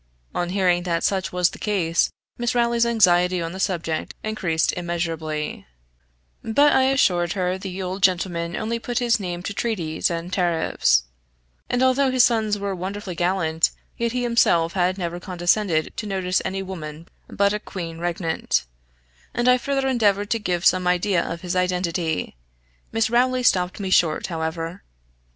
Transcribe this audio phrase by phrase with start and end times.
[0.33, 2.09] On hearing that such was the case,
[2.39, 5.67] Miss Rowley's anxiety on the subject increased immeasurably;
[6.43, 11.03] but I assured her the old gentleman only put his name to treaties, and tariffs;
[11.69, 16.41] and although his sons were wonderfully gallant, yet he himself had never condescended to notice
[16.43, 18.65] any woman but a queen regnant:
[19.35, 22.35] and I further endeavored to give some idea of his identity.
[22.91, 24.81] Miss Rowley stopped me short, however.